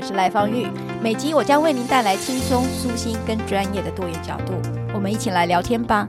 [0.00, 0.66] 我是赖芳玉，
[1.02, 4.54] 每集我将为您带来轻松、舒心跟专业的多元角度，
[4.94, 6.08] 我们一起来聊天吧。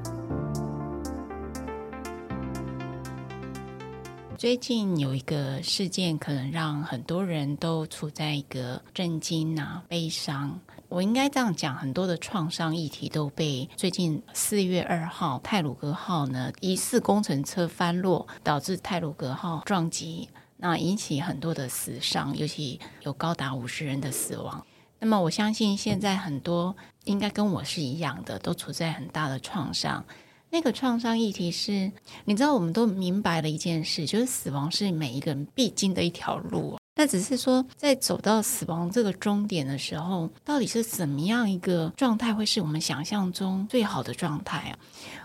[4.38, 10.57] 最近有一个事件，可能让很多人都处在一个震惊啊、悲伤。
[10.88, 20.29] 我应该这样讲，很多的创伤议题都被最近四月二号泰鲁格号呢疑似工程车翻落，导致泰鲁格号撞击。
[20.62, 24.65] 那引起很多的死伤，尤其有高达五十人的死亡。
[24.99, 30.05] 那么我相信现在很多应该跟我是一样的，都处在很大的创伤。
[30.51, 31.91] 那个创伤议题是，
[32.26, 36.77] 你知道，我们都明白了一件事，就是死亡是每一个人必经的一条路。
[36.95, 44.77] 那只是说，在走到死亡这个终点的时候，到底是怎么样一个状态会是我们想象中最好的状态啊？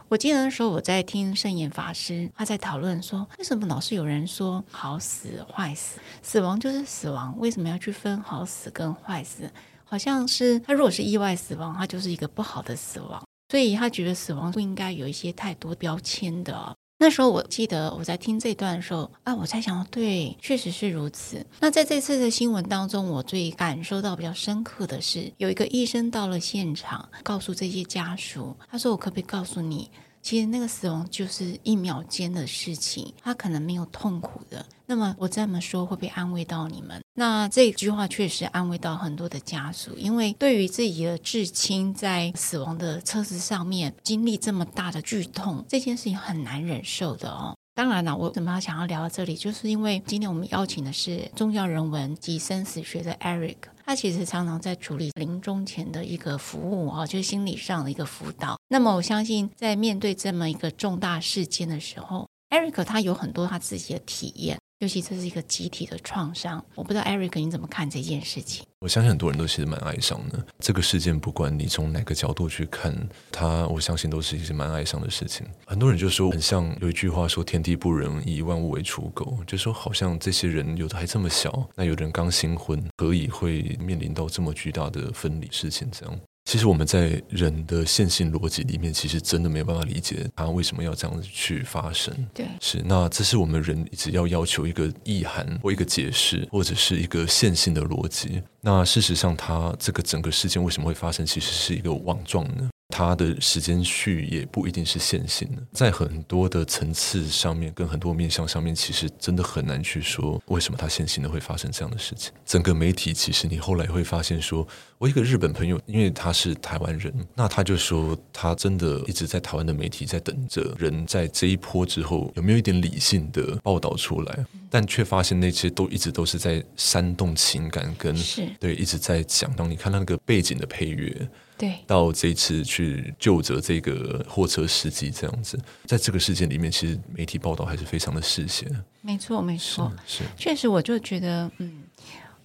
[0.08, 9.50] 我记得那时候我在听圣严法师，他在讨论说，为什么老是有人说好死坏死，死亡就是死亡，为什么要去分好死跟坏死？
[9.84, 16.76] 好像是他如果是意外死亡，他就是一个不好的死亡，所以他觉得死亡不应该有一些太多标签的。
[16.98, 21.44] 那时候我记得我在听这段的时候啊，我在想，对，确实是如此。
[21.60, 29.90] 那在这次的新闻当中，我最感受到比较深刻的是，有一个医生到了现场，告诉这些家属，他说：“我可不可以告诉你？”
[30.26, 34.66] 其实那个死亡就是一秒间的事情，他可能没有痛苦的。
[34.84, 37.00] 那么我这么说会不会安慰到你们？
[37.14, 47.54] 那这句话确实安慰到很多的家属，因为对于自己的至亲在死亡的车子上面经历这么大的剧痛，这件事情很难忍受的哦。
[47.76, 58.58] 当然了，我怎么要想要聊到这里，就是因为今天我们邀请的是宗教人文及生死学的 Eric，他其实常常在处理临终前的一个服务啊，就是心理上的一个辅导。
[58.66, 64.58] 那么我相信，在面对这么一个重大事件的时候，Eric 他有很多他自己的体验。
[64.80, 68.62] 尤其这是一个集体的创伤，我不知道 Eric 你怎么看这件事情？
[68.80, 70.46] 我相信很多人都其实蛮哀伤的。
[70.58, 72.94] 这个事件不管你从哪个角度去看
[73.32, 75.46] 它，我相信都是一些蛮哀伤的事情。
[75.66, 85.88] 很多人就说，很像有一句话说“天地不仁，以万物为刍狗”，就说好像这些人有的还这么小，那有的人刚新婚，何以会面临到这么巨大的分离事情？
[85.90, 86.20] 这样。
[86.46, 92.14] 其实我们在人的线性逻辑里面，其实真的没有办法理解它为什么要这样子去发生。
[92.32, 98.40] 对，是那这是我们人只要要求一个意涵或一个解释，或者是一个线性的逻辑。
[98.60, 102.70] 那事实上，它这个整个事件为什么会发生，其实是一个网状呢？
[102.88, 112.32] 它的时间序也不一定是线性的，在很多的层次上面，跟很多面向上面，其实真的很难去说为什么它线性的会发生这样的事情。
[112.44, 129.52] 整个媒体，其实你后来会发现说，说我一个日本朋友，因为他是台湾人，那他就说他真的一直在台湾的媒体在等着人在这一波之后有没有一点理性的报道出来，但却发现那些都一直都是在煽动情感跟，跟对一直在讲。
[129.56, 131.28] 当你看到那个背景的配乐。
[131.58, 138.70] 对，到这次去救着这个货车司机这样子，在这个事件里面，其实媒体报道还是非常的事先。
[139.00, 141.84] 没错，没错，是，确实，我就觉得，嗯，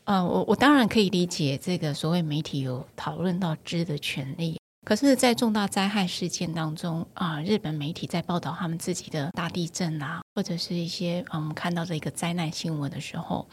[0.05, 13.45] 呃，我我当然可以理解这个所谓媒体有讨论到知的权利，可是，在重大灾害事件当中啊，呃，日本媒体在报道他们自己的大地震啊，或者是一些我们，嗯，看到的一个灾难新闻的时候。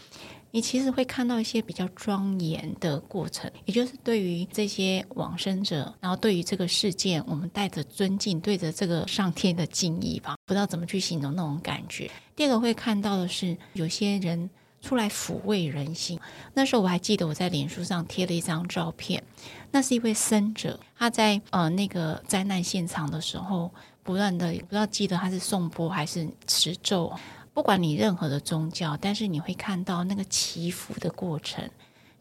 [0.51, 12.11] 你其实会看到一些比较庄严的过程，也就是对于这些往生者，然后对于这个事件，我们带着尊敬，对着这个上天的敬意吧，不知道怎么去形容那种感觉。
[12.35, 14.49] 第二个会看到的是，有些人
[14.81, 16.19] 出来抚慰人心。
[16.55, 19.23] 那时候我还记得我在脸书上贴了一张照片，
[19.71, 23.71] 那是一位僧者，他在呃那个灾难现场的时候，
[24.03, 27.13] 不断的不知道记得他是颂钵还是持咒。
[27.53, 31.69] 不管你任何的宗教，但是你会看到那个祈福的过程，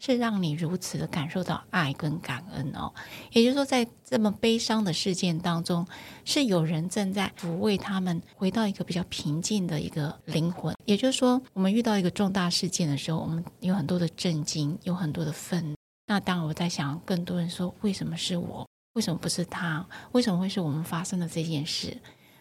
[0.00, 2.92] 是让你如此的感受到爱跟感恩哦。
[3.32, 5.86] 也就是说，在这么悲伤的事件当中，
[6.24, 10.74] 是有人正在抚慰他们，回到一个比较平静的一个灵魂。
[10.84, 15.76] 也就是说，我们遇到一个重大事件的时候，我们有很多的震惊，有很多的愤怒。
[16.06, 18.66] 那当然，我在想，更多人说，为什么是我？
[18.94, 19.86] 为什么不是他？
[20.12, 21.96] 为什么会是我们发生的这件事？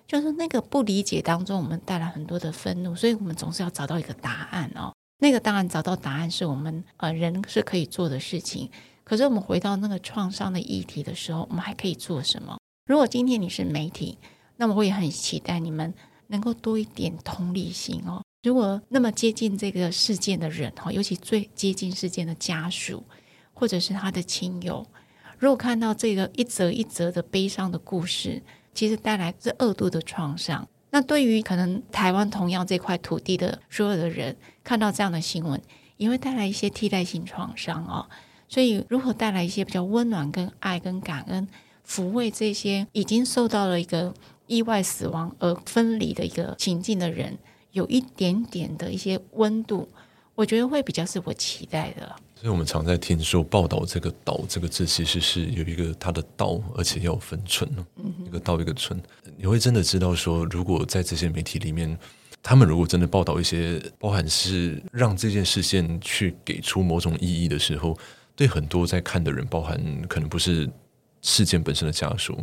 [0.08, 4.94] 就是那个不理解当中，我们带来很多的愤怒，所以我们总是要找到一个答案哦。
[5.20, 8.70] 那个当然找到答案是我们呃人是可以做的事情。
[9.04, 12.58] 可是我们回到那个创伤的议题的时候，我们还可以做什么？
[12.86, 14.18] 如果今天你是媒体，
[14.56, 15.94] 那么我也很期待你们
[16.28, 18.22] 能够多一点同理心哦。
[18.44, 23.04] 如果那么接近这个事件的人哈，尤其最接近事件的家属
[23.54, 24.86] 或者是他的亲友。
[25.38, 28.42] 如果看到这个一则一则的悲伤的故事，
[28.78, 30.68] 其实带来是二度的创伤。
[30.92, 35.60] 那对于可能台湾同样这块土地的所有的人，看到这样的新闻，
[35.98, 38.08] 也会带来一些替代性创伤哦。
[38.48, 41.48] 所以，如何带来一些比较温暖、跟爱、跟感恩，
[41.88, 44.14] 抚慰这些已经受到了一个
[44.46, 47.40] 意外死亡而分离的一个情境的人，
[47.72, 49.90] 有一点点的一些温度，
[50.38, 52.16] 我觉得会比较是我期待的。
[52.36, 57.68] 所以我们常在听说报道这个“岛”这个字，其实是有一个它的“道”，而且要分寸，
[58.24, 59.02] 一个“道”一个“村”。
[59.36, 61.98] 你会真的知道说，如果在这些媒体里面，
[62.44, 67.98] 他们如果真的报道一些，包含是让这件事件去给出某种意义的时候，
[68.36, 69.76] 对很多在看的人，包含
[70.08, 70.70] 可能不是。
[71.24, 72.38] 事件本身的家属，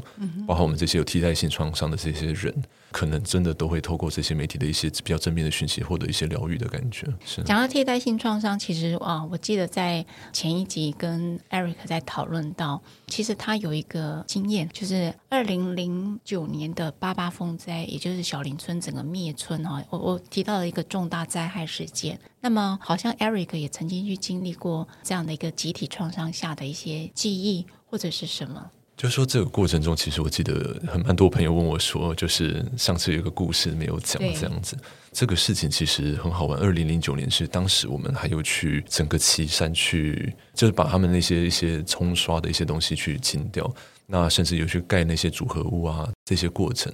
[0.47, 2.53] 包括我们这些有替代性创伤的这些人，
[2.95, 7.05] 可能真的都会透过这些媒体的一些比较正面的讯息，获得一些疗愈的感觉。
[7.27, 19.83] 是讲到替代性创伤，其实啊，我记得在前一集跟 Eric 在讨论到，其实他有一个经验，就是二零零九年的八八风灾，也就是小林村整个灭村哈。
[19.91, 27.67] 我我提到了一个重大灾害事件，那么好像 Eric 也曾经去经历过这样的一个集体创伤下的一些记忆。
[27.87, 28.73] 或者是什么？
[29.05, 34.75] 就是说这个过程中，其实我记得很蛮多朋友问我说，就是上次有一个故事没有讲这样子。
[35.13, 36.59] 这个事情其实很好玩。
[36.59, 43.71] 二零零九年是当时我们还有去整个岐山去，就是把他们那些一些冲刷的一些东西去清掉，
[44.07, 46.91] 那甚至有去盖那些组合屋啊这些过程。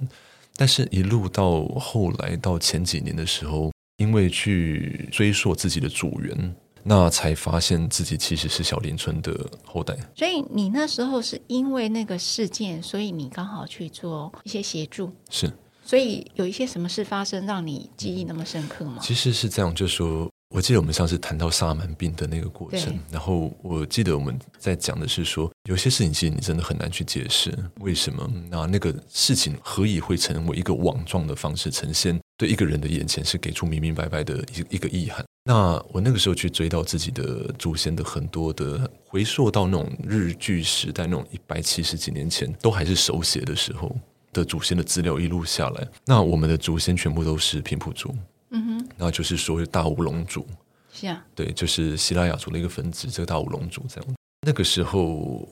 [0.57, 6.55] 但是，一路到后来到前几年的时候，因为去追溯自己的祖源。
[6.83, 9.95] 那才发现自己其实是小林村的后代。
[10.15, 15.11] 所以你那时候是因为那个事件，所以你刚好去做一些协助。
[15.29, 15.51] 是。
[15.83, 18.99] 所以有一些什么事发生，让你记忆那么深刻吗？
[19.01, 28.31] 其实是这样，就是说，我记得我们上次谈到萨满病的那个过程，然后我记得我们在讲的是说，有些事情其实你真的很难去解释为什么。
[28.49, 35.25] 那那个事情何以会成为一个网状的方式呈现，对一个人的眼前是给出明明白白的一一个意涵。
[35.43, 43.95] 那我那个时候去追到自己的祖先的很多的回溯到那种日据时代那种一百七十几年前都还是手写的时候
[44.31, 48.13] 的祖先的资料一路下来，那我们的祖先全部都是平埔族，
[48.51, 50.45] 嗯哼，那就是说大乌龙族，
[50.93, 54.15] 是啊，对，就是希拉雅族的一个分支，这个大乌龙族这样。
[54.43, 55.03] 那个时候，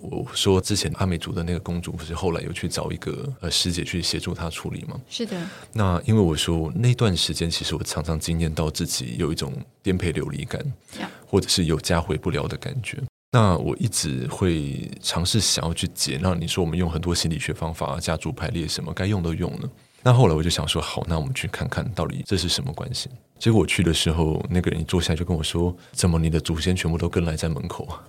[0.02, 5.00] 我说之前阿美族的那个公主，不是后来有去找一个呃师姐去协助她处理吗？
[5.08, 5.40] 是的。
[5.74, 9.54] 那因为我说那段时间，其实我常常经验到自己有一种
[9.84, 10.60] 颠沛流离感.
[11.28, 12.98] 或者是有家回不了的感觉。
[13.32, 16.18] 那我一直会尝试想要去解。
[16.20, 19.70] 那你说我们用很多心理学方法、家族排列什么，该用都用了。
[20.02, 23.08] 那后来我就想说，好，那我们去看看到底这是什么关系。
[23.38, 28.02] 结果我去的时候，那个人一坐下就跟我说：“怎么你的祖先全部都跟来在门口啊？”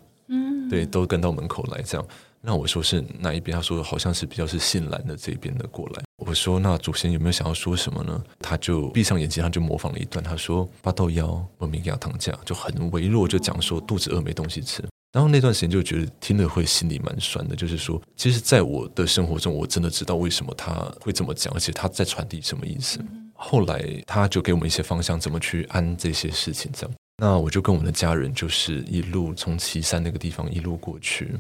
[0.69, 2.07] 对，都跟到门口来这样。
[2.41, 3.55] 那我说是哪一边？
[3.55, 6.03] 他说好像是比较是信兰的这边的过来。
[6.17, 8.23] 我说那祖先有没有想要说什么呢？
[8.39, 10.25] 他就闭上眼睛，他就模仿了一段。
[10.25, 14.83] 他说八豆腰，我明给他躺下，就很微弱，就讲说肚子饿没东西吃。
[15.13, 23.01] 然后那段时间就觉得听了会心里蛮酸的，就是说，其实，在我的生活中，我真的知道为什么他会这么讲，而且他在传递什么意思。
[23.35, 26.97] 后来他就给我们一些方向，怎么去安这些事情这样。
[27.21, 31.35] 那我就跟我们的家人，就是一路从岐山那个地方一路过去，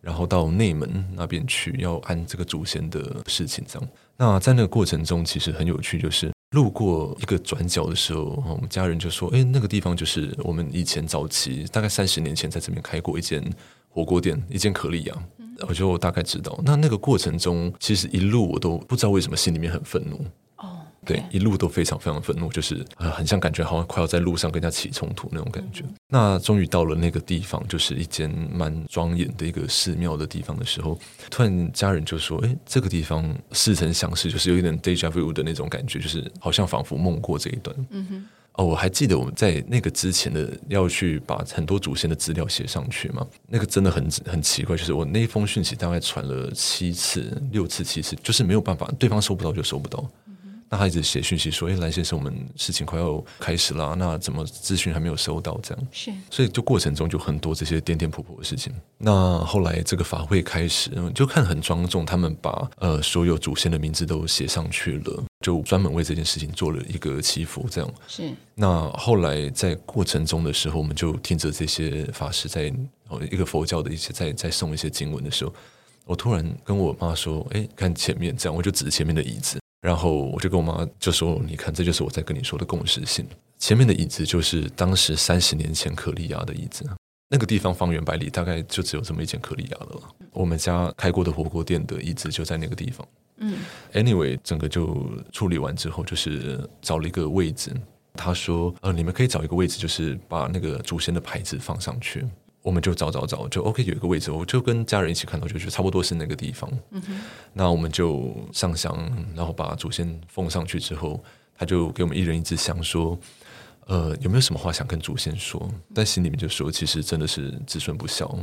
[0.00, 3.64] 然后到内门那边去，要按这个祖先的事情。
[3.68, 13.40] 这样，那在那个过程中，其实很有趣，就是路过一个转角的时候，我们家人就说：“诶，那个地方就是我们以前早期大概三十年前在这边开过一间
[13.88, 15.14] 火锅店，一间可丽亚。”
[15.68, 16.58] 我就大概知道。
[16.64, 20.24] 那那个过程中，其实一路我都不知道为什么心里面很愤怒。
[21.04, 25.82] 对，一路都非常非常愤怒，就是呃，很像感觉好像快要在路上跟人家起冲突那种感觉。
[26.08, 30.98] 那终于到了那个地方，就是一间蛮庄严的一个寺庙的地方的时候，
[31.30, 38.28] 突然家人就说：“哎，这个地方似曾相识，就是有一点 deja vu 的那种感觉，就是好像仿佛梦过这一段。”嗯哼。
[38.54, 50.04] 哦，我还记得我们在那个之前的要去把很多祖先的资料写上去嘛，那个真的很很奇怪，就是我那一封讯息大概传了七次、六次、七次，就是没有办法，对方收不到就收不到。
[50.72, 55.58] 那他一直写讯息说：“哎，蓝先生，我们事情快要开始了，那怎么资讯还没有收到？
[55.64, 58.72] 这样是，所以就过程中就很多这些颠颠簸簸的事情。
[58.96, 67.66] 那后来这个法会开始，就看很庄重，他们把呃所有祖先的名字都写上去了，就专门为这件事情做了一个祈福。
[67.68, 68.32] 这样是。
[68.54, 72.72] 那后来在过程中的时候，我们就听着这些法师在
[73.08, 75.52] 哦一个佛教的一些在在诵一些经文的时候，
[76.04, 83.26] 我突然跟我妈说：‘哎，看前面这样。’我就指着前面的椅子。”然后我就跟我妈就说：“你看，这就是我在跟你说的共识性。
[83.58, 86.84] 前面的椅子就是当时三十年前可利亚的椅子，
[87.30, 90.00] 那个地方方圆百里大概就只有这么一间可利亚了。
[90.32, 93.06] 我们家开过的火锅店的椅子就在那个地方。
[93.38, 93.58] 嗯
[93.94, 97.74] ，anyway，整个就处理完之后，就是找了一个位置。
[98.14, 102.26] 他说：‘呃，你们可以找一个位置，就是把那个祖先的牌子放上去。’
[102.62, 106.70] 我们就找找找，就 OK，有一个位置，我就跟家人一起看到，就觉得差不多是那个地方。
[106.90, 107.20] 嗯哼，
[107.54, 108.94] 那我们就上香，
[109.34, 111.22] 然后把祖先奉上去之后，
[111.56, 113.18] 他就给我们一人一支香，说
[113.86, 118.38] ：“呃，有没有什么话想跟祖先说？”但心里面就说：“其实真的是子孙不孝，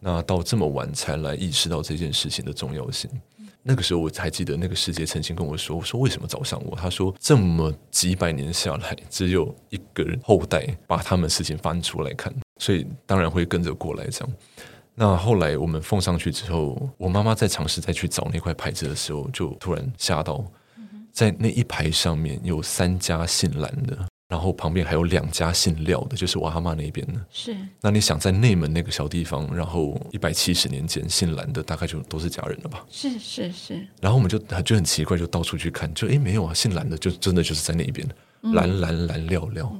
[0.00, 3.10] 那到这么晚才来意识到这件事情的重要性。”
[3.68, 14.34] 那个时候我还记得，那个师姐曾经跟我说：“我说为什么找上我？”他说：“这么几百年下来，只有一个人后代把他们事情翻出来看。”所以当然会跟着过来这样。
[14.94, 20.42] 那后来我们奉上去之后，我妈妈在尝试再去找那块牌子的时候，就突然吓到，
[21.12, 23.98] 在那一排上面有三家姓蓝的，
[24.28, 27.20] 然后旁边还有两家姓廖的，就是我阿妈那边的。
[27.30, 27.54] 是。
[27.82, 32.82] 那你想在内门那个小地方，然后一百七十年前姓蓝的大概就都是家人了吧？
[32.90, 33.86] 是是是。
[34.00, 38.08] 然后我们就就很奇怪，就到处去看，就诶没有啊，姓蓝的就真的就是在那边，
[38.54, 39.70] 蓝蓝蓝廖廖。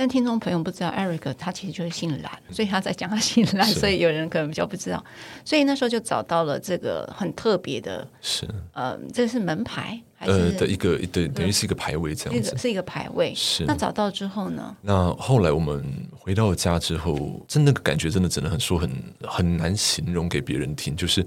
[0.00, 5.04] 但听众朋友不知道，Eric 他其实就是姓蓝，所以他在讲他姓蓝，所以有人可能比较不知道。
[5.44, 13.34] 所以那时候就找到了这个很特别的，是呃，这是门牌还是呃的一个对，等于是一个牌位这样子，是一个牌位。
[13.36, 14.74] 是那找到之后呢？
[14.80, 15.84] 那后来我们
[16.18, 18.90] 回到家之后，真的感觉真的只能很说很
[19.24, 21.22] 很难形容给别人听，就是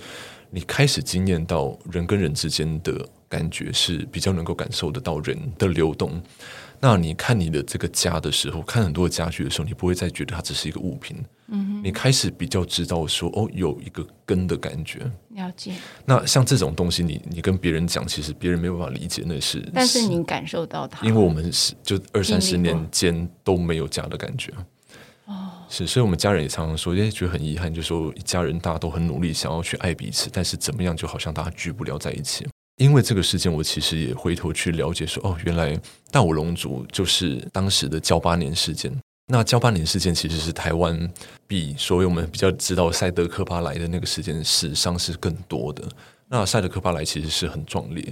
[0.50, 6.20] 你开始经验到人跟人之间的感觉是比较能够感受得到人的流动。
[6.86, 11.16] 那你看你的这个家的时候，看很多家具的时候，你不会再觉得它只是一个物品。
[11.48, 15.10] 嗯，你开始比较知道说，哦，有一个根的感觉。
[15.30, 15.72] 了解。
[16.04, 19.66] 那像这种东西你，你你跟别人讲，其实别人没有办法理解那是。
[19.74, 24.52] 但是你感受到它，因为我们是就二三十年间都没有家的感觉。
[25.24, 32.46] 哦，是，所以我们家人也常常说，哎，觉得很遗憾，就说一家人大家都很努力想要去爱彼此，但是怎么样，就好像大家聚不了在一起。
[32.78, 35.80] 因为这个事件，我其实也回头去了解说，哦，原来
[36.12, 38.92] 大武龙族就是当时的交八年事件。
[39.28, 41.10] 那交八年事件其实是台湾
[41.48, 45.84] 比所谓我们比较知道赛德克巴莱的那个事件史上是更多的。
[46.28, 48.04] 那赛德克巴莱其实是很壮烈。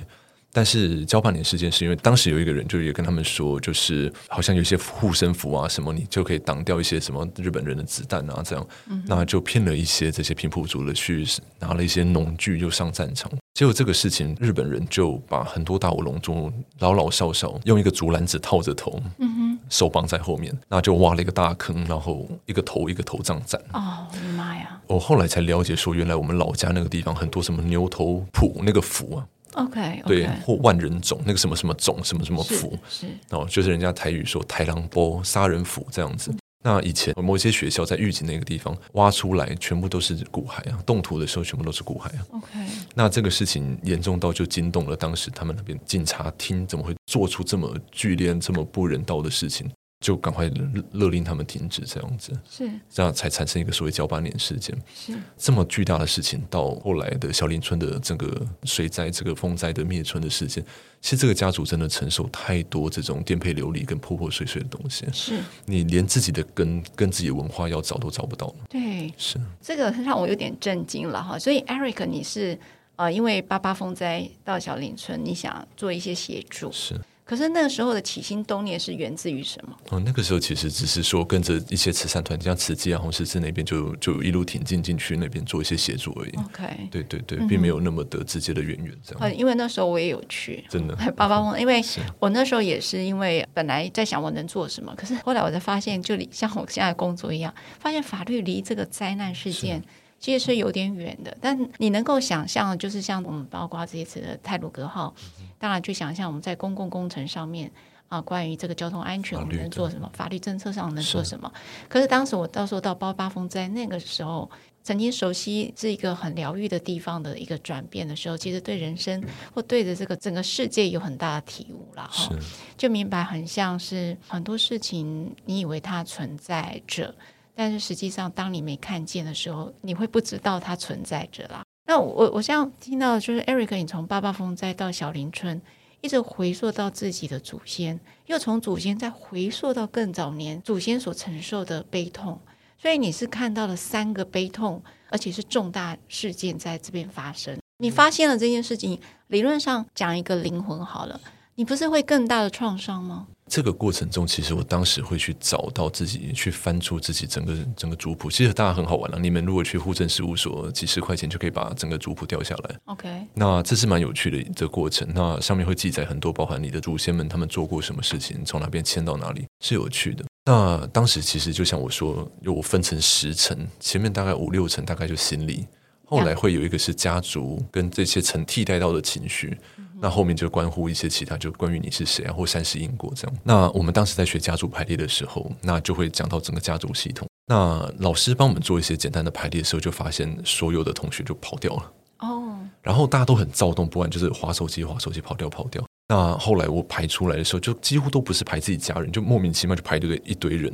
[0.54, 11.26] 但是交八年事件是因为当时有一个人就也跟他们说，就是好像有些护身符啊什么，你就可以挡掉一些什么日本人的子弹啊这样，嗯、那就骗了一些这些平埔族的去
[11.58, 23.62] 拿了一些农具就上战场，结果这个事情日本人就把很多大武龙族老老少少用一个竹篮子套着头，嗯哼，手绑在后面，那就挖了一个大坑，然后一个头一个头这样斩。
[23.74, 24.82] 哦，我的妈呀！
[24.88, 29.28] 我后来才了解说，原来我们老家那个地方很多什么牛头埔那个府啊。
[29.54, 30.08] OK，, okay.
[30.08, 36.34] 对，或万人冢那个什么什么冢什么什么府，是哦，就是人家台语说台狼波杀人府这样子。
[36.64, 42.26] 嗯、那以前某些学校在预警那个地方挖出来，全部都是骨骸啊，动土的时候全部都是骨骸啊。
[42.32, 42.60] OK，
[42.96, 49.70] 那这个事情严重到就惊动了当时他们那边警察厅，怎么会做出这么剧烈、这么不人道的事情？
[50.02, 50.50] 就赶快
[50.94, 54.76] 勒令他们停止这样子，是这样才产生一个所谓交八年事件。
[54.96, 60.66] 是这么巨大的事情，到后来的小林村的整个水灾、这个风灾的灭村的事件，
[61.02, 65.06] 其实这个家族真的承受太多这种颠沛流离跟破破碎碎的东西。
[65.14, 68.52] 是你连自己的根跟自己的文化要找都找不到。
[68.68, 71.38] 对，是这个让我有点震惊了哈。
[71.38, 72.58] 所以，Eric，你是
[72.96, 77.00] 呃，因为八八风灾到小林村，你想做一些协助是。
[77.24, 79.78] 可是那个时候的起心动念是源自于什么？
[79.90, 86.32] 哦，那个时候其实只是说跟着一些慈善团体，像慈济啊、红十字那边，就就一路挺进进去那边做一些协助而已。
[86.38, 89.20] OK，对对对，并没有那么的直接的渊源这样。
[89.22, 91.82] 嗯，因为那时候我也有去，真的八八风，因为
[92.20, 99.82] 我那时候也是因为本来在想我能做什么，可是后来我才发现，就像我现在工作一样，发现法律离这个灾难事件
[100.22, 101.38] 其实是有点远的。
[101.42, 105.14] 但你能够想象，就是像我们包括这一次的泰鲁格号，
[105.60, 107.70] 当然去想象我们在公共工程上面。
[108.12, 110.12] 啊，关于这个交通安全，我们能做什么？
[110.14, 111.50] 法律政策上能做什么？
[111.56, 114.52] 是可是当时我到时候到包八风灾那个时候，
[114.84, 119.24] 曾经熟悉是一个很疗愈的地方的一个转变的时候，其实对人生
[119.54, 122.36] 或对着这个整个世界有很大的体悟了哈，
[122.76, 127.16] 就明白很像是很多事情，你以为它存在着，
[127.62, 131.62] 但是实际上当你没看见的时候，你会不知道它存在着啦。
[131.86, 135.62] 那我我现在听到的就是 Eric，你从八八风灾到小林村，
[136.02, 142.42] 一直回溯到自己的祖先，又从祖先再回溯到更早年祖先所承受的悲痛。
[142.80, 147.60] 所以你是看到了三个悲痛，而且是重大事件在这边发生。
[147.78, 151.22] 你发现了这件事情，理论上讲一个灵魂好了，
[151.62, 153.28] 你不是会更大的创伤吗？
[153.48, 158.32] 这个过程中，其实我当时会去找到自己，去翻出自己整个整个族谱。
[158.32, 162.76] 其实大家很好玩了，你们如果去户政事务所，几十块钱就可以把整个族谱调下来。
[162.86, 165.08] OK，那这是蛮有趣的这个过程。
[165.14, 170.26] 那上面会记载很多，包含你的祖先们他们做过什么事情，从哪边迁到哪里，是有趣的。
[170.46, 175.68] 那当时其实就像我说，有我分成十层，前面大概五六层大概就心理，
[176.06, 179.56] 后来会有一个是家族跟这些层替代到的情绪，
[180.04, 183.38] 那后面就关乎一些其他，就关于你是谁啊，或三世因果这样。
[183.44, 187.28] 那我们当时在学家族排列的时候，那就会讲到整个家族系统。
[187.46, 195.84] 那老师帮我们做一些简单的排列的时候，就发现所有的同学就跑掉了哦，然后大家都很躁动不安，就是划手机划手机跑掉跑掉。
[196.08, 200.74] 那后来我排出来的时候，就几乎都不是排自己家人，就莫名其妙就排队一堆人，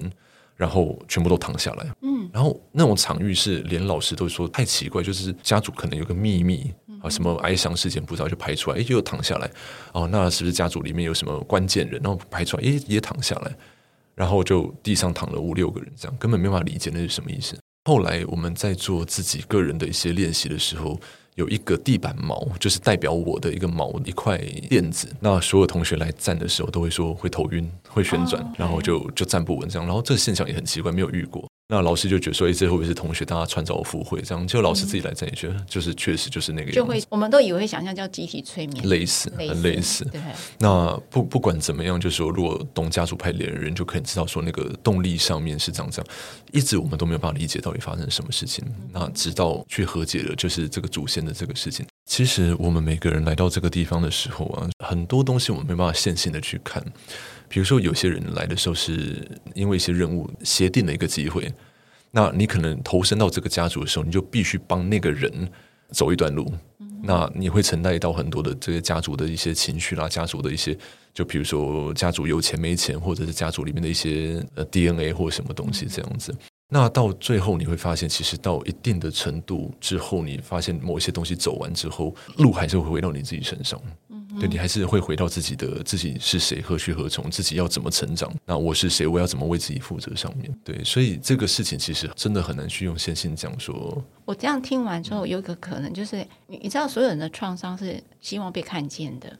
[0.57, 1.87] 然后全部都躺下来。
[2.01, 9.49] 嗯，然后那种场域是连老师都说太奇怪，就是家族可能有个秘密啊，什么哀伤事件不知道就拍出来，哎，又躺下来。
[9.93, 12.01] 哦，那是不是家族里面有什么关键人？
[12.03, 13.55] 然后拍出来，哎，也躺下来，
[14.15, 17.55] 然后就地上躺了五六个人，这样根本没办法理解那是什么意思。
[17.85, 20.99] 后来我们在做自己个人的一些练习的时候。
[21.37, 24.39] 有一个地板毛，就是代表我的一个毛，一块
[24.69, 25.07] 垫子。
[25.19, 29.85] 那所有同学来站的时候，都会说会头晕、会旋转，然后就就站不稳这样。
[29.85, 31.47] 然后这个现象也很奇怪，没有遇过。
[31.69, 34.47] 那老师就觉得说，哎，这会不会是同学大家穿凿附会这样？
[34.47, 36.75] 就老师自己来站，也觉得就是确实就是那个样子。
[36.75, 40.05] 就会，我们都以为会想象叫集体催眠，类似，很类似。
[40.05, 40.21] 对。
[40.59, 46.09] 那不不管怎么样，就是说，如果懂家族排列的人就可以知道说，那个动力上面是这样这样。
[46.53, 48.63] 一直我们都没有办法理解到底发生什么事情。
[48.93, 51.85] 那直到去和解了，就是这个祖先的这个事情。
[52.07, 56.83] 其实我们每个人来到这个地方的时候啊，很多东西我们没办法线性的去看。
[57.49, 61.51] 比如说，有些人来的时候是因为一些任务协定的一个机会。
[62.11, 65.51] 那你可能投身到这个家族的时候，你就必须帮那个人
[65.91, 66.51] 走一段路。
[67.03, 70.75] 那你会承担到很多的这个家族的一些情绪啦，家族的一些，
[71.13, 76.33] 就比如说家族有钱没钱，或者是家族里面的一些呃 DNA 或什么东西这样子。
[76.69, 83.81] 嗯、那到最后你会发现，其实到一定的程度之后，你发现某一些东西走完之后，路还是会回到你自己身上。
[84.39, 88.31] 对，你还是会回到自己的自己是谁，何去何从，自己要怎么成长？
[88.45, 89.07] 那我是谁？
[89.07, 90.13] 我要怎么为自己负责？
[90.15, 94.03] 上面对，所以这个事情其实真的很难去用线性讲说。
[94.25, 99.39] 我这样听完之后，有一个可能就是，你你知道，所有人的创伤是希望被看见的，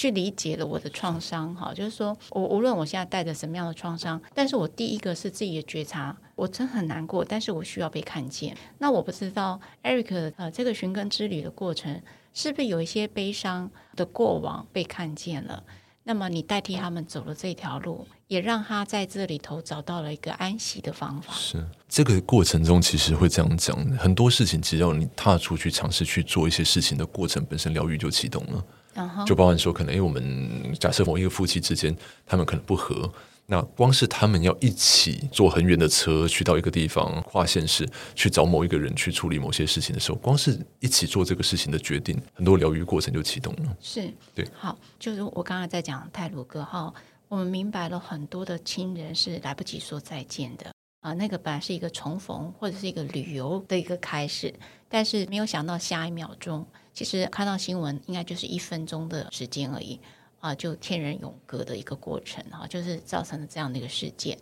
[0.00, 1.54] 去理解了我的创伤。
[1.54, 8.56] 哈，就是说我无论我现在带着什么样的创伤，但是我第一个是自己的觉察，我真很难过，但是我需要被看见。
[8.78, 12.00] 那我不知道 Eric 呃，这个寻根之旅的过程。
[12.32, 15.64] 是不是有一些悲伤的过往被看见了？
[16.04, 21.34] 那么你代替他们走了这条路，也让他在这里头找到了一个安息的方法。
[21.34, 28.64] 是这个过程中，其实会这样讲，很多事情只要你踏出去尝试去做一些事情的过程本身，疗愈就启动了。
[28.94, 29.26] Uh huh.
[29.26, 33.12] 就包含说，可能因为我们假设某一个夫妻之间，他们可能不和。
[33.46, 43.76] 那光是他们要一起坐很远的车去到一个地方，跨县市去找某一个人去处理某些事情的时候，光是一起做这个事情的决定，很多疗愈过程就启动了。
[43.80, 46.94] 是对，好，就是我刚刚在讲泰鲁哥号，
[47.26, 54.54] 我们明白了很多的亲人是来不及说再见的啊，那个本来是一个重逢或者是一个旅游的一个开始，
[54.88, 60.00] 但是没有想到下一秒钟，其实看到新闻应该就是一分钟的时间而已。
[60.40, 64.38] 啊，就天人永隔的一个过程哈，就是造成了这样的一个事件。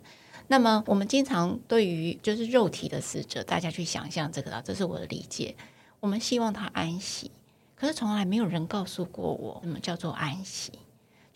[0.47, 5.57] 那么，我们经常对于就是肉体的死者，大家去想象这个啊，这是我的理解。
[5.99, 7.31] 我们希望他安息，
[7.75, 10.71] 可是从来没有人告诉过我什么叫做安息。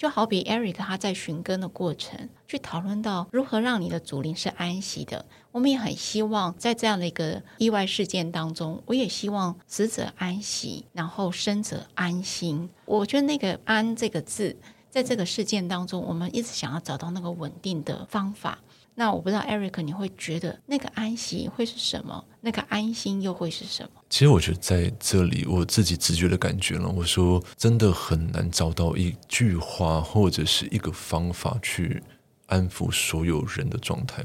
[0.04, 5.26] 就好比 Eric 他在寻根的过程，去讨论到如何让你的祖灵是安息的。
[5.54, 12.70] 我们也很希望在这样的一个意外事件当中，我也希望死者安息，然后生者安心。
[12.84, 14.58] 我觉得那个“安”这个字，
[14.90, 18.60] 在这个事件当中，我们一直想要找到那个稳定的方法。
[18.96, 22.24] 那我不知道，Eric，你会觉得那个安息会是什么？
[22.42, 24.02] 那个安心又会是什么？
[24.10, 26.88] 其实我觉得在这里，我自己直觉的感觉了。
[26.88, 32.04] 我说真的很难找到一句话或者是一个方法去
[32.46, 34.24] 安抚所有人的状态。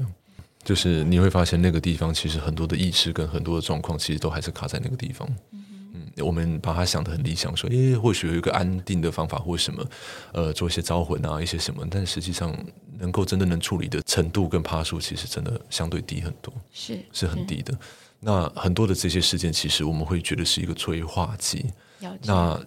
[0.63, 5.27] 就是你会发现那个地方其实很多的意识跟很多的状况，其实都还是卡在那个地方。
[5.99, 9.85] 嗯，我们把它想得很理想，说，诶，或许有一个安定的方法或什么，
[10.31, 12.55] 呃，做一些招魂啊，一些什么，但实际上
[12.97, 17.77] 能够真的能处理的程度跟趴数，其实真的相对低很多，是是很低的。
[18.19, 21.65] 那很多的这些事件，其实我们会觉得是一个催化剂。
[22.25, 22.59] 那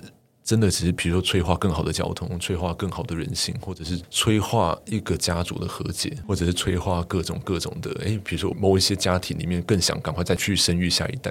[0.44, 7.92] 真的只是比如说催化更好的交通，催化更好的人性，或者是催化一个家族的和解，或者是催化各种各种的。
[8.00, 11.30] 诶，比如说某一些家庭里面更想赶快再去生育下一代，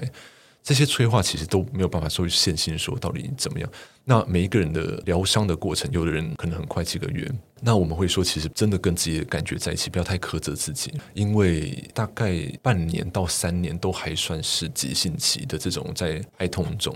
[0.64, 3.70] 这些催化其实都没有办法说现行说到底怎么样。
[4.04, 7.30] 那每一个人的疗伤的过程，有的人可能很快几个月。
[7.62, 16.96] 那我们会说，其实真的跟自己的感觉在一起，不要太苛责自己，因为大概半年到三年都还算是急性期的这种在哀痛中。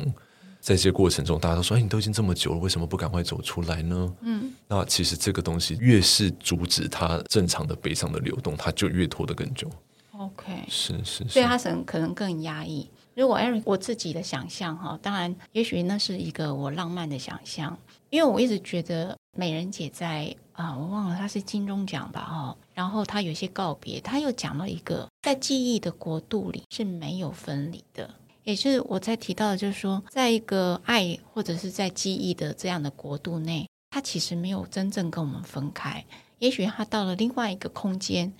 [0.59, 9.69] 在这些过程中，大家都说：“哎，你都已经这么久了，为什么不赶快走出来呢？”嗯，那其实这个东西越是阻止它正常的悲伤的流动，它就越拖得更久。
[10.17, 12.89] OK，是是，是，所以他可能可能更压抑。
[13.15, 17.77] 如果 Eric 我自己的想象哈，当然，也许那是一个我浪漫的想象，
[18.09, 28.13] 因为我一直觉得美人姐在啊，我忘了她是金钟奖吧哈，然后她有些告别，她又讲了一个在记忆的国度里是没有分离的。
[28.43, 36.05] 也是我在提到的，就是说，在一个爱或者是在记忆的这样的国度内，她其实没有真正跟我们分开。
[36.39, 38.33] 也许她到了另外一个空间，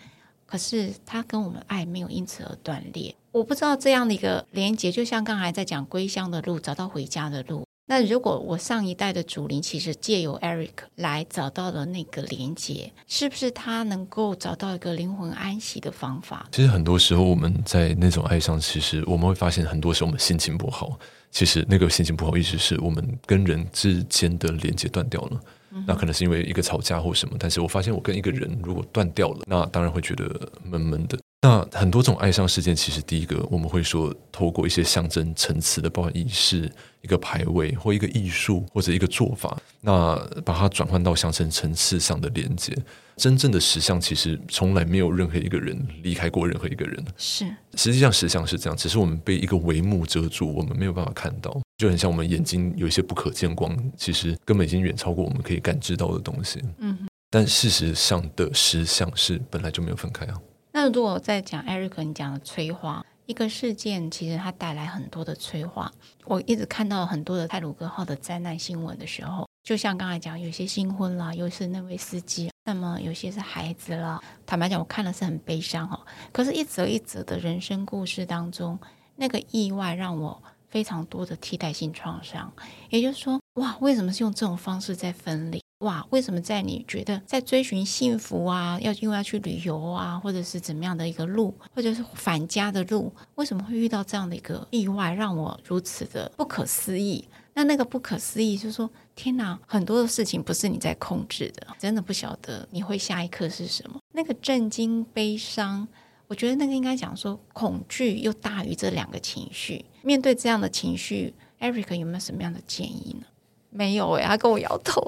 [0.46, 3.16] 可是他跟我们爱没有因此而断裂。
[3.32, 7.66] 我不知道这样的一个连接，就像刚才在讲归乡的路，找到回家的路。
[7.88, 16.48] 那如果我上一代的祖灵其实借由 Eric 来找到了那个连接，是不是他能够找到一个灵魂安息的方法？
[16.52, 20.98] 其实很多时候我们在那种爱上，其实我们会发现，很多时候我们心情不好，
[21.30, 25.40] 其实那个心情不好意思是我们跟人之间的连接断掉了。
[25.88, 30.26] 那可能是因为一个吵架或什么，但是我发现我跟一个人如果断掉了，那当然会觉得
[30.64, 31.18] 闷闷的。
[31.42, 42.76] 那很多种爱上事件，其实第一个我们会说，透过一些象征层次的，包括仪式、一个排位或一个艺术或者一个做法，那把它转换到象征层次上的连接。
[43.18, 47.06] 真正的实相其实从来没有任何一个人离开过任何一个人。
[47.18, 56.62] 是，实际上实相是这样，只是我们被一个帷幕遮住，我们没有办法看到，就很像我们眼睛有一些不可见光，其实根本已经远超过我们可以感知到的东西。
[56.80, 60.40] 嗯，但事实上的实相是本来就没有分开啊。
[60.74, 65.90] 那如果再讲 Eric 你讲的催化一个事件，其实它带来很多的催化。
[66.26, 74.20] 我一直看到很多的泰鲁格号的灾难新闻的时候，就像刚才讲，有些新婚啦，又是那位司机，那么有些是孩子了。
[74.46, 76.00] 坦白讲，我看了是很悲伤哦。
[76.32, 78.78] 可是，一则一则的人生故事当中，
[79.16, 82.52] 那个意外让我非常多的替代性创伤。
[82.90, 85.64] 也就是说，哇，为什么是用这种方式在分离？
[85.80, 97.28] 哇，为什么在你觉得在追寻幸福啊，要因为要去旅游啊，或者是怎么样的一个路，或者是返家的路，为什么会遇到这样的一个意外，让我如此的不可思议？
[97.56, 103.98] 那那个不可思议就是说，天哪，很多的事情不是你在控制的，真的不晓得你会下一刻是什么。
[104.12, 105.88] 那个震惊、悲伤，
[106.28, 109.86] 我觉得那个应该讲说，恐惧又大于这两个情绪。
[110.04, 113.26] 面对这样的情绪，Eric 有没有什么样的建议呢？
[113.70, 115.02] 没有哎，他跟我摇头。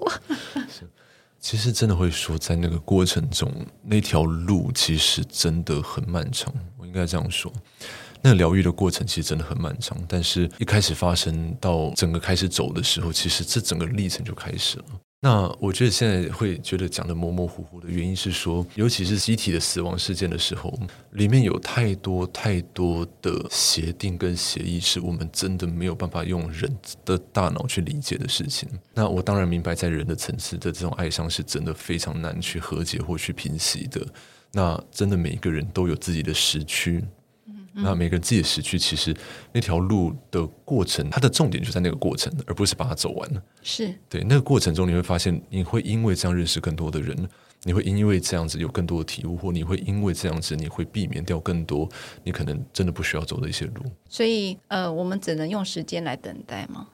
[1.39, 3.51] 其实真的会说，在那个过程中，
[3.83, 6.51] 那条路其实真的很漫长。
[6.77, 7.51] 我应该这样说，
[8.21, 9.97] 那疗愈的过程其实真的很漫长。
[10.07, 14.85] 但是一开始发生到整个开始走的时候，其实这整个历程就开始了。
[15.19, 20.71] 那我觉得现在会觉得讲的模模糊糊的原因是说，尤其是集体的死亡事件的时候，
[21.13, 26.71] 里面有太多太多的协定跟协议，是我们真的没有办法用人
[27.03, 28.69] 的大脑去理解的事情。
[28.93, 34.05] 那我当然明白，在人的层次的这种哀伤是真的非常难去和解或去平息的。
[34.53, 37.03] 那真的每一个人都有自己的时区。
[37.77, 39.15] 那每个人自己的时区，其实
[39.53, 43.43] 那条路的过程，它的重点就在那个过程，而不是把它走完。
[43.61, 47.29] 是对那个过程中，你会发现，你会因为这样认识更多的人，
[47.63, 51.87] 你会因为这样子有更多的体悟，或你会因为这样子，你会避免掉更多
[52.23, 53.83] 你可能真的不需要走的一些路。
[54.09, 56.87] 所以，呃，我们只能用时间来等待吗？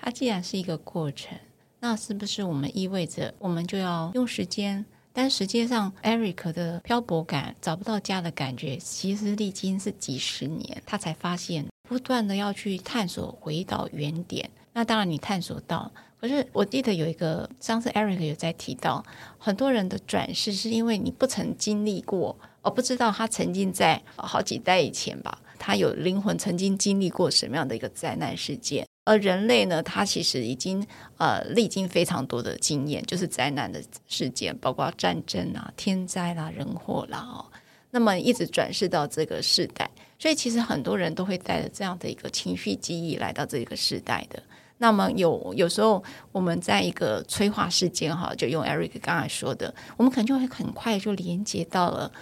[0.00, 1.36] 它既然是一个过程，
[1.80, 4.86] 那是不是我们意味着我们就要用时间？
[5.12, 14.48] 但实际上，Eric 的漂泊感、找不到家的感觉，其实历经是几十年，他才发现，不断的要去探索，回到原点。
[14.72, 19.04] 那当然，你探索到，可是我记得有一个，上次 Eric 有在提到，
[19.36, 28.86] 很多人的转世是因为你不曾经历过，而不知道他曾经在好几代以前吧，他有灵魂曾经经历过什么样的一个灾难事件。
[29.04, 30.86] 而人类呢，他其实已经
[31.16, 37.44] 呃历经非常多的经验，就是灾难的事件，包括战争啊、天灾啦、人祸啦哦。
[37.90, 44.40] 那么一直转世到这个世代，所以其实很多人都会带着这样的一个情绪记忆来到这个世代的。
[44.78, 52.12] 那么有有时候我们在一个催化事件哈，就用 Eric 刚才说的，我们可能就会很快就连接到了，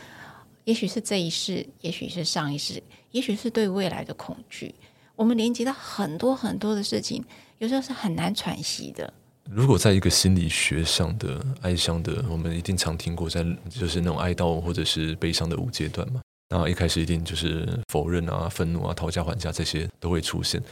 [0.65, 4.75] 也许是这一世，也许是上一世，也许是对未来的恐惧，
[5.19, 7.25] 我们连接到很多很多的事情，
[7.59, 9.13] 有时候是很难喘息的。
[9.51, 20.63] 如果在一个心理学上的哀伤的，我们一定常听过，在就是那种哀悼或者是悲伤的五阶段嘛，那一开始一定就是否认啊、愤怒啊、讨价还价这些都会出现。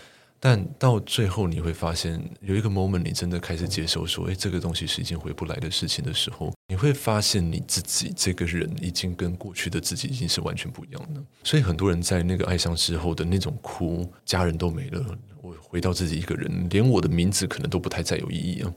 [0.49, 11.21] 但到最后，你会发现有一个 moment，你真的开始接受说，诶，这个东西是已经回不来的事情的时候，你会发现你自己这个人已经跟过去的自己已经是完全不一样的。
[11.43, 15.05] 所以很多人在那个爱上之后的那种哭，家人都没了，
[15.43, 18.73] 我回到自己一个人，连我的名字可能都不太再有意义啊，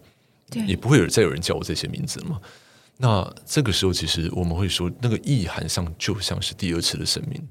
[0.50, 2.42] 对，也不会有再有人叫我这些名字了嘛。
[2.98, 7.48] 那这个时候，其实我们会说，那个意涵上就像是第二次的生命。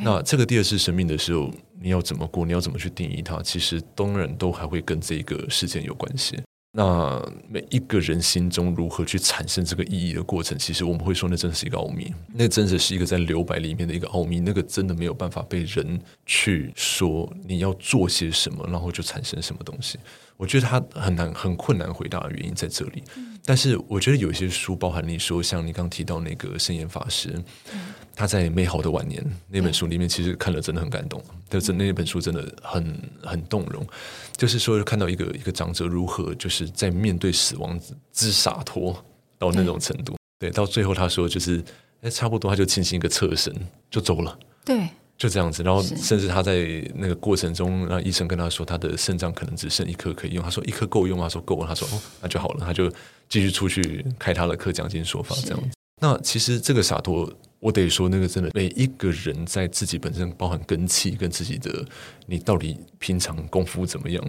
[0.00, 2.44] 那这个第二次生命的时候，你要怎么过？
[2.44, 3.42] 你要怎么去定义它？
[3.42, 6.38] 其实当然都还会跟这个事件有关系。
[6.70, 12.12] 那每一个人心中如何去产生这个意义的过程，其实我们会说，那真的是一个奥秘。
[12.34, 14.38] 那真的是一个在留白里面的一个奥秘。
[14.38, 19.98] 那个真的没有办法被人去说你要做些什么，然后就产生什么东西。
[20.36, 23.02] 我觉得他很难、很困难回答的原因在这里。
[23.48, 27.34] 但是我觉得有一些书，包含你说像你刚提到那个圣严法师。
[28.14, 31.22] 他在美好的晚年那本书里面，其实看了真的很感动。
[31.48, 33.86] 就是那本书真的很很动容，
[34.36, 37.80] 就是说看到一个一个长者如何就是在面对死亡
[38.12, 38.92] 之洒脱
[39.38, 40.16] 到那种程度。
[40.40, 41.64] 对，到最后他说就是
[42.02, 43.54] 哎，差不多他就轻轻一个侧身
[43.88, 44.36] 就走了。
[44.64, 45.62] 对，就这样子。
[45.62, 50.42] 然后甚至他在那个过程中，让医生跟他说他的肾脏可能只剩一颗可以用。
[50.42, 51.24] 他说一颗够用吗？
[51.24, 51.66] 他说够了。
[51.66, 52.64] 他说哦，那就好了。
[52.64, 52.90] 他就
[53.28, 55.70] 继续出去开他的课，讲经说法这样子。
[56.00, 57.30] 那其实这个洒脱。
[57.60, 61.84] 我得说，那个真的，每一个人在自己本身包含根气跟自己的，
[62.24, 64.24] 你到底平常功夫怎么样？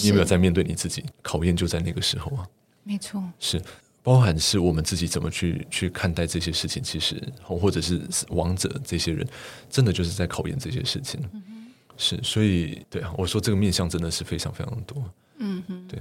[0.00, 1.04] 你有没有在面对你自己？
[1.20, 2.48] 考验就在那个时候啊。
[2.82, 3.60] 没错，是
[4.02, 6.82] 包含是我们自己怎么去去看待这些事情。
[6.82, 9.26] 其实，或者是亡者这些人，
[9.68, 11.20] 真的就是在考验这些事情。
[11.32, 15.04] 嗯，是，所以对啊，我说这个面向真的是非常非常多。
[15.38, 16.00] 嗯哼，对。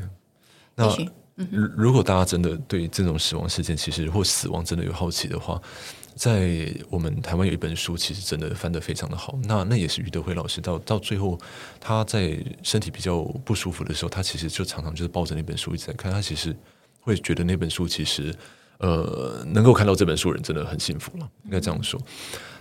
[0.75, 0.87] 那
[1.35, 5.61] 如如果大家真的对这种死亡事件，其实或死亡真的有好奇的话。
[6.15, 9.39] 在我们台湾有一本书，其实真的翻得非常的好。
[9.43, 11.39] 那那也是余德辉老师到到最后，
[11.79, 16.11] 他在身体比较不舒服的时候，他其实就常常就是抱着那本书一直在看。
[16.11, 16.53] 他其实
[17.09, 18.33] 会觉得那本书其实，
[18.77, 21.99] 呃，能够看到这本书人真的很幸福了，应该这样说。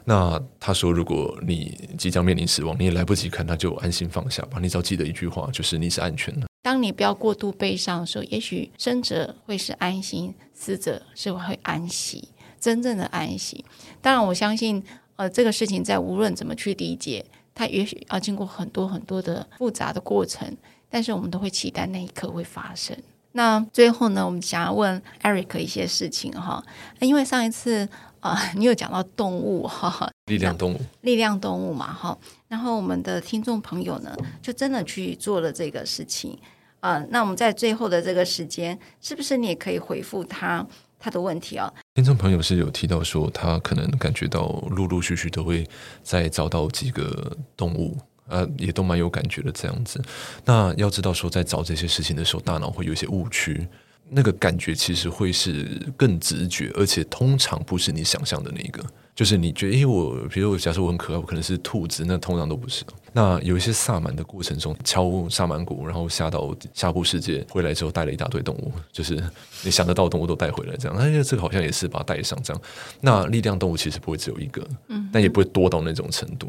[0.04, 4.58] 那他说，如果你即将面临死亡，你也来不及看，那就安心放下吧。
[4.60, 6.46] 你只要记得一句话，就是你是安全的。
[6.62, 12.28] 当你不要过度悲伤的时候，也许生者会是安心，死者是会安息。
[12.58, 13.64] 真正的安息，
[14.02, 14.82] 当然我相信，
[15.14, 20.56] 呃，这个事情在无论怎么去理解，它也许要经过很多很多的复杂的过程，
[20.90, 22.96] 但是我们都会期待那一刻会发生。
[23.38, 26.60] 那最后呢，我们想要问 Eric 一些事情哈，
[26.98, 36.36] 因为上一次啊、呃， 你有讲到动物哈，力量动物，力量动物嘛哈，然后我们的听众朋友呢，就真的去做了这个事情。
[36.80, 40.66] 啊、呃，那我们在最后的这个时间，是不是你也可以回复他？
[41.00, 45.64] 他的问题啊，听众朋友是有提到说，他可能感觉到陆陆续续都会
[46.02, 47.96] 再找到几个动物，
[48.28, 50.00] 呃，也都蛮有感觉的这样子。
[50.44, 53.66] 那要知道说，在找这些事情的时候，大脑会有一些误区，
[54.08, 58.82] 那个感觉其实会是更直觉，而且通常不是你想象的那个。
[59.14, 62.84] 就是你觉得，因为我，比如假设我很可爱，我可能是兔子，那通常都不是。
[63.12, 69.20] 那有一些萨满的过程中，敲萨满鼓，然后下到下部世界，回来之后带了一大堆动物，就是
[69.64, 70.96] 你想得到的动物都带回来，这样。
[70.96, 72.62] 那这个好像也是把它带上这样。
[73.00, 76.48] 那力量动物其实不会只有一个，嗯，但也不会多到那种程度。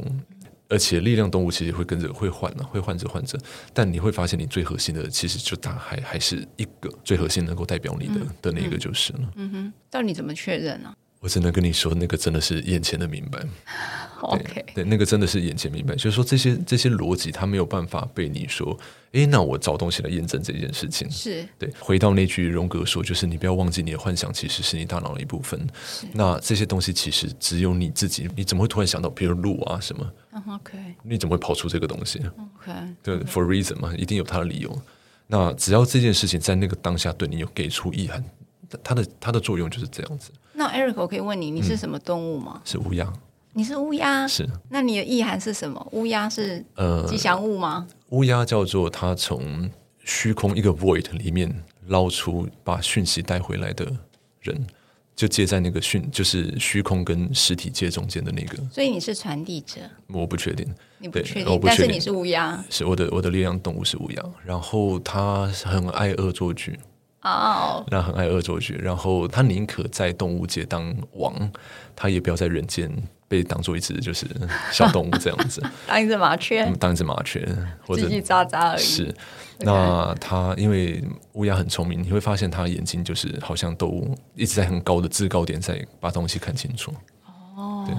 [0.69, 3.37] 而且力量动物其实会跟着会换呢，会换着换着。
[3.73, 9.31] 但你会发现，你最核心的其实就大还还是一个最核心能够代表你的、嗯、的那个就是了。
[9.35, 10.95] 嗯哼，到底怎么确认呢？
[11.19, 13.39] 我只能跟你说，那个真的是眼前的明白。
[14.21, 15.95] OK，对，那个真的是眼前明白。
[15.95, 18.77] 就是说，这些这些逻辑，它没有办法被你说，
[19.13, 21.09] 诶，那我找东西来验证这件事情。
[21.09, 21.71] 是对。
[21.79, 25.65] 回到那句荣格说，就是你不要忘记，你的幻想其实是你大脑的一部分。
[26.13, 30.11] 那这些东西其实只有你自己，你怎么会突然想到，比如路啊什么
[30.47, 32.19] ？OK，你怎么会跑出这个东西
[32.57, 34.81] ？OK，对，for reason 嘛，一定有它的理由。
[35.27, 38.23] 那只要这件事情在那个当下对你有给出意涵，
[38.83, 40.31] 它的它的作用就是这样子。
[40.59, 42.55] 那 Eric，我可以问你，你是什么动物吗？
[42.55, 43.13] 嗯、是乌鸦。
[43.53, 44.27] 你是乌鸦？
[44.27, 44.45] 是。
[44.67, 45.87] 那你的意涵是什么？
[45.93, 47.87] 乌鸦是呃吉祥物吗？
[47.87, 49.71] 呃、乌鸦叫做它从
[50.03, 51.49] 虚空一个 void 里面
[51.87, 53.89] 捞出把讯息带回来的
[54.41, 54.67] 人。
[55.15, 58.57] 就接在那个讯，就是虚空跟实体界中间的那个。
[58.69, 59.81] 所以你是传递者？
[60.07, 60.65] 我不确定，
[60.97, 62.61] 你不确定，但是你是乌鸦。
[62.69, 66.79] 是我的我的力量动物是乌鸦，然后它很爱恶作剧
[67.21, 71.51] 哦，那很爱恶作剧，然后他宁可在动物界当王，
[71.95, 72.89] 他也不要在人间
[73.27, 74.25] 被当做一只就是
[74.71, 77.45] 小动物这样子， 当一只麻雀，当一只麻雀，
[77.85, 78.81] 或者叽叽喳喳而已。
[78.81, 79.15] 是。
[79.61, 81.03] 那他因为
[81.33, 86.93] 乌鸦很聪明，你会发现他眼睛就是好像都一直在很高的制高点，在把东西看清楚。
[87.57, 87.93] 哦，对，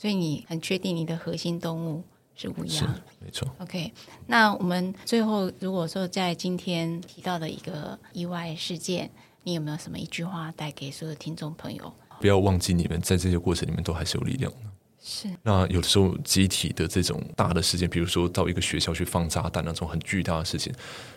[0.00, 2.02] 所以你很确定你的核心动物
[2.34, 2.70] 是乌鸦？
[2.70, 2.86] 是，
[3.20, 3.48] 没错。
[3.58, 3.92] OK，
[4.26, 9.10] 那我们最后如果说在今天提到的一个意外事件，
[9.42, 11.92] 你有没有什么一句话带给所有听众朋友？
[12.20, 14.58] 不要忘记，你们在这些过程里面都还是有力量的。
[15.04, 20.72] 是，那有的时候集体的这种大的事件，比如说到一个学校去放炸弹那种很巨大的事情，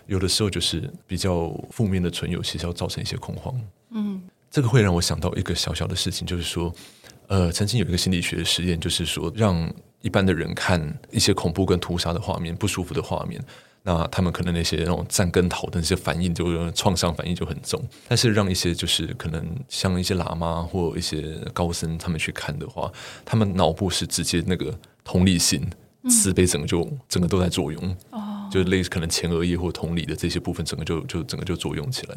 [0.07, 3.61] 有的时候就是比较负面的存有，其实要造成一些恐慌。
[3.91, 6.73] 嗯，这个会让我想到一个小小的事情，就是说，
[7.27, 9.71] 呃，曾经有一个心理学的实验，就是说让
[10.05, 13.43] 一般的人看一些恐怖跟屠杀的画面，不舒服的画面。
[13.81, 17.83] 那他们可能那些那种战跟逃的那些反应，就创伤反应就很重。
[18.07, 22.91] 但是让一些就是可能像一些喇嘛或一些高僧他们去看的话，
[23.23, 24.71] 他们脑部是直接那个
[25.03, 25.67] 同理心、
[26.07, 27.97] 慈悲，整个就整个都在作用。
[28.11, 32.15] 哦，就类似可能前额叶或同理的这些部分，整个就就整个就作用起来。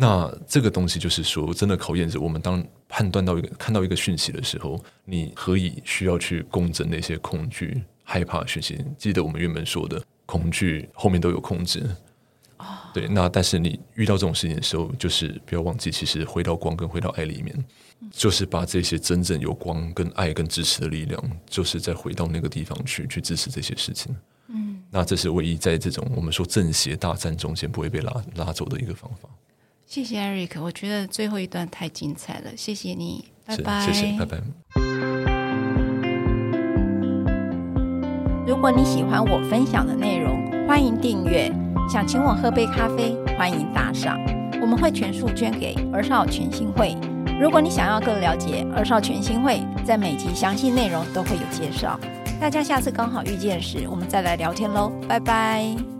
[0.00, 8.78] 那这个东西就是说，真的考验着我们，当判断到一个看到一个讯息的时候，你何以需要去共振那些恐惧、害怕讯息？
[8.96, 10.00] 记得我们原本说的。
[10.24, 11.88] 恐惧后面都有控制，
[12.92, 13.08] 对。
[13.08, 17.64] 那但是你遇到这种事情的时候，就是不要忘记，其实回到光跟回到爱里面，
[18.10, 24.14] 就是把这些真正有光跟爱跟支持的力量，就是再回到那个地方去，去支持这些事情。
[24.48, 29.30] 嗯，那这是唯一在这种我们说正邪大战中间不会被拉拉走的一个方法。
[29.88, 34.36] 谢谢 Eric，我觉得最后一段太精彩了，谢谢你，拜拜，谢谢，拜拜。
[38.46, 41.50] 如果你喜欢我分享的内容，欢迎订阅。
[41.90, 44.20] 想请我喝杯咖啡，欢迎打赏，
[44.60, 46.94] 我们会全数捐给儿少全新会。
[47.40, 51.98] 如果你想要更了解儿少全新会，在每集详细内容都会有介绍。
[52.38, 55.97] 大家下次刚好遇见时，我们再来聊天喽，拜拜。